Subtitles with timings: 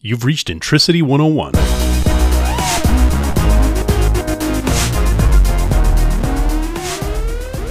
[0.00, 1.54] You've reached Intricity 101.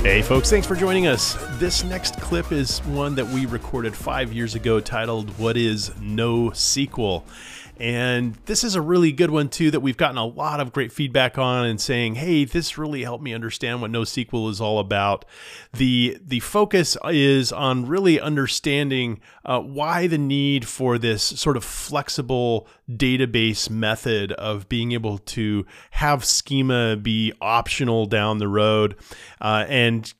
[0.03, 1.37] Hey, folks, thanks for joining us.
[1.57, 7.23] This next clip is one that we recorded five years ago titled What is NoSQL?
[7.79, 10.91] And this is a really good one too that we've gotten a lot of great
[10.91, 15.25] feedback on and saying, "Hey, this really helped me understand what NoSQL is all about."
[15.73, 21.63] The the focus is on really understanding uh, why the need for this sort of
[21.63, 28.95] flexible database method of being able to have schema be optional down the road
[29.39, 30.13] uh, and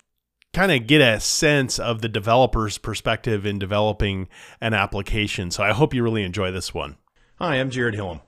[0.53, 4.27] kind of get a sense of the developer's perspective in developing
[4.59, 5.52] an application.
[5.52, 6.97] So I hope you really enjoy this one.
[7.39, 8.21] Hi, I'm Jared Hillam.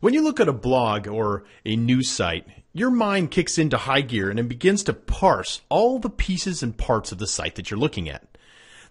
[0.00, 4.02] When you look at a blog or a news site, your mind kicks into high
[4.02, 7.70] gear and it begins to parse all the pieces and parts of the site that
[7.70, 8.36] you're looking at.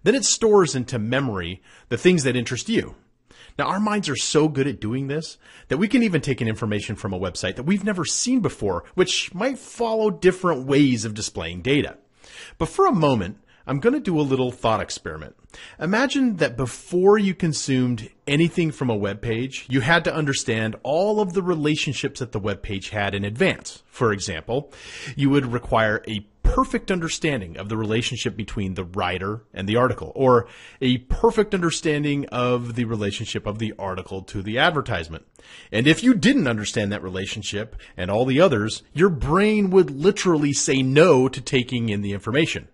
[0.02, 2.95] Then it stores into memory the things that interest you.
[3.59, 5.38] Now, our minds are so good at doing this
[5.68, 8.84] that we can even take an information from a website that we've never seen before,
[8.96, 11.98] which might follow different ways of displaying data.
[12.57, 13.37] But for a moment,
[13.68, 15.35] I'm going to do a little thought experiment.
[15.80, 21.20] Imagine that before you consumed anything from a web page, you had to understand all
[21.20, 23.84] of the relationships that the web page had in advance.
[23.88, 24.71] For example,
[25.16, 30.12] you would require a perfect understanding of the relationship between the writer and the article,
[30.16, 30.48] or
[30.80, 35.26] a perfect understanding of the relationship of the article to the advertisement.
[35.71, 40.54] And if you didn't understand that relationship and all the others, your brain would literally
[40.54, 42.68] say no to taking in the information.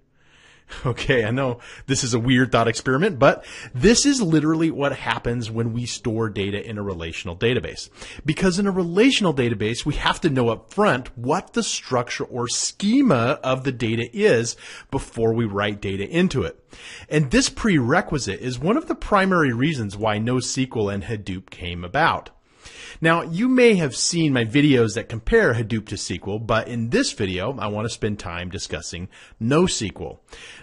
[0.86, 5.50] Okay, I know this is a weird thought experiment, but this is literally what happens
[5.50, 7.90] when we store data in a relational database.
[8.26, 12.48] Because in a relational database, we have to know up front what the structure or
[12.48, 14.56] schema of the data is
[14.90, 16.60] before we write data into it.
[17.10, 22.32] And this prerequisite is one of the primary reasons why NoSQL and Hadoop came about.
[23.00, 27.14] Now, you may have seen my videos that compare Hadoop to SQL, but in this
[27.14, 29.10] video, I want to spend time discussing
[29.42, 30.20] NoSQL.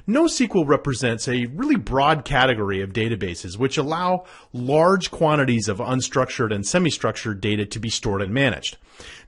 [0.06, 6.64] NoSQL represents a really broad category of databases which allow large quantities of unstructured and
[6.64, 8.76] semi-structured data to be stored and managed.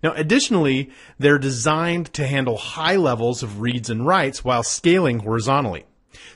[0.02, 5.84] Now, additionally, they're designed to handle high levels of reads and writes while scaling horizontally.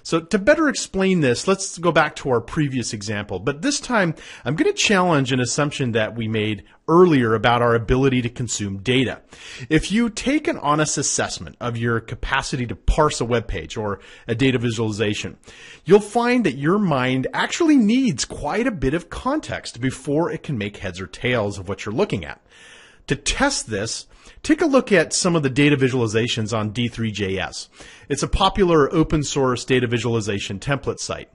[0.03, 3.39] So to better explain this, let's go back to our previous example.
[3.39, 4.15] But this time,
[4.45, 8.79] I'm going to challenge an assumption that we made earlier about our ability to consume
[8.79, 9.23] data.
[9.71, 14.01] If you take an honest assessment of your capacity to parse a web page or
[14.29, 15.39] a data visualization,
[15.85, 20.59] you'll find that your mind actually needs quite a bit of context before it can
[20.59, 22.41] make heads or tails of what you're looking at.
[23.09, 24.07] To test this,
[24.43, 27.69] take a look at some of the data visualizations on D3JS.
[28.09, 31.29] It's a popular open source data visualization template site.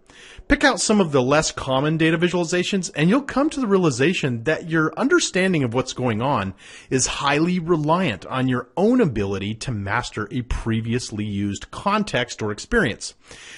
[0.47, 4.43] Pick out some of the less common data visualizations and you'll come to the realization
[4.45, 6.53] that your understanding of what's going on
[6.89, 13.13] is highly reliant on your own ability to master a previously used context or experience.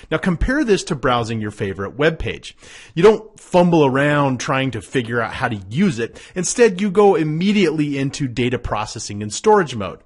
[0.09, 2.57] Now compare this to browsing your favorite web page.
[2.93, 6.21] You don't fumble around trying to figure out how to use it.
[6.35, 9.99] Instead, you go immediately into data processing and storage mode.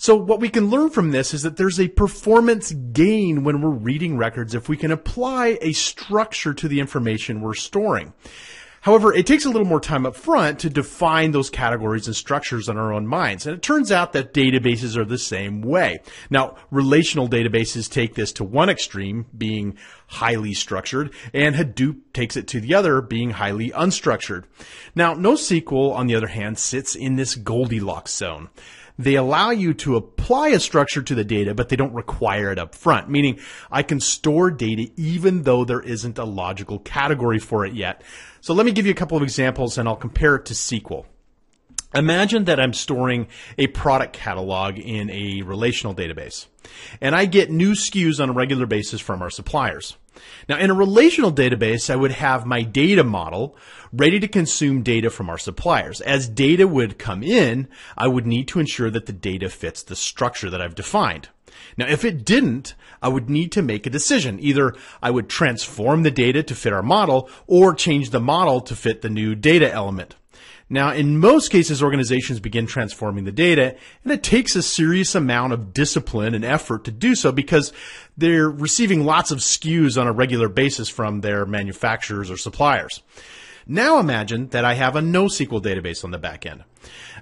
[0.00, 3.70] So what we can learn from this is that there's a performance gain when we're
[3.70, 8.12] reading records if we can apply a structure to the information we're storing.
[8.82, 12.68] However, it takes a little more time up front to define those categories and structures
[12.68, 13.44] in our own minds.
[13.44, 15.98] And it turns out that databases are the same way.
[16.30, 19.76] Now, relational databases take this to one extreme, being
[20.06, 24.44] highly structured, and Hadoop takes it to the other, being highly unstructured.
[24.94, 28.48] Now, NoSQL, on the other hand, sits in this Goldilocks zone
[28.98, 32.58] they allow you to apply a structure to the data, but they don't require it
[32.58, 33.38] up front, meaning
[33.70, 38.02] I can store data even though there isn't a logical category for it yet.
[38.40, 41.06] So let me give you a couple of examples and I'll compare it to SQL.
[41.94, 46.46] Imagine that I'm storing a product catalog in a relational database,
[47.00, 49.96] and I get new SKUs on a regular basis from our suppliers.
[50.48, 53.56] Now, in a relational database, I would have my data model
[53.92, 56.00] ready to consume data from our suppliers.
[56.00, 59.96] As data would come in, I would need to ensure that the data fits the
[59.96, 61.28] structure that I've defined.
[61.76, 64.38] Now, if it didn't, I would need to make a decision.
[64.40, 68.76] Either I would transform the data to fit our model or change the model to
[68.76, 70.16] fit the new data element.
[70.70, 73.74] Now, in most cases, organizations begin transforming the data,
[74.04, 77.72] and it takes a serious amount of discipline and effort to do so because
[78.18, 83.02] they're receiving lots of SKUs on a regular basis from their manufacturers or suppliers.
[83.70, 86.64] Now imagine that I have a NoSQL database on the back end.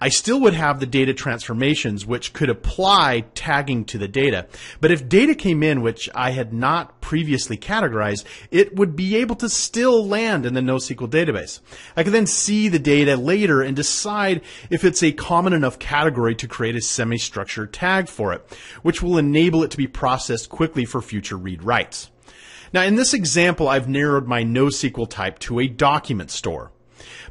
[0.01, 4.47] I still would have the data transformations which could apply tagging to the data.
[4.81, 9.35] But if data came in which I had not previously categorized, it would be able
[9.37, 11.59] to still land in the NoSQL database.
[11.97, 16.37] I could then see the data later and decide if it's a common enough category
[16.37, 18.47] to create a semi-structured tag for it,
[18.83, 22.09] which will enable it to be processed quickly for future read writes.
[22.73, 26.73] Now in this example, I've narrowed my NoSQL type to a document store.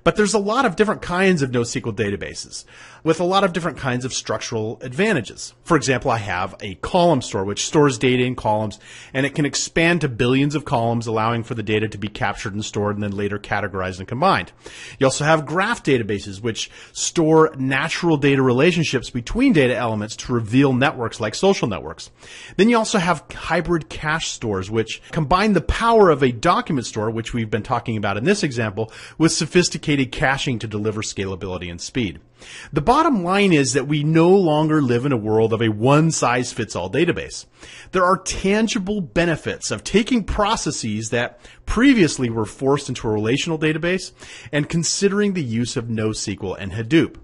[0.05, 2.63] But there's a lot of different kinds of NoSQL databases
[3.03, 5.55] with a lot of different kinds of structural advantages.
[5.63, 8.79] For example, I have a column store which stores data in columns
[9.15, 12.53] and it can expand to billions of columns, allowing for the data to be captured
[12.53, 14.51] and stored and then later categorized and combined.
[14.99, 20.71] You also have graph databases which store natural data relationships between data elements to reveal
[20.71, 22.11] networks like social networks.
[22.57, 27.09] Then you also have hybrid cache stores which combine the power of a document store,
[27.09, 31.79] which we've been talking about in this example, with sophisticated caching to deliver scalability and
[31.79, 32.19] speed.
[32.73, 36.11] The bottom line is that we no longer live in a world of a one
[36.11, 37.45] size fits all database.
[37.91, 44.11] There are tangible benefits of taking processes that previously were forced into a relational database
[44.51, 47.15] and considering the use of NoSQL and Hadoop.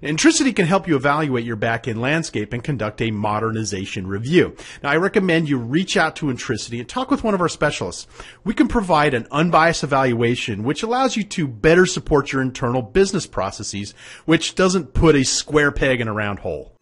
[0.00, 4.56] Intricity can help you evaluate your backend landscape and conduct a modernization review.
[4.82, 8.06] Now, I recommend you reach out to Intricity and talk with one of our specialists.
[8.44, 13.26] We can provide an unbiased evaluation which allows you to better support your internal business
[13.26, 13.94] processes,
[14.24, 16.72] which doesn't put a square peg in a round hole.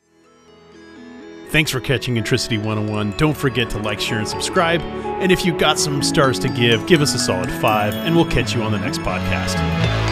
[1.51, 3.17] Thanks for catching Intricity 101.
[3.17, 4.81] Don't forget to like, share, and subscribe.
[5.21, 8.31] And if you've got some stars to give, give us a solid five, and we'll
[8.31, 10.10] catch you on the next podcast.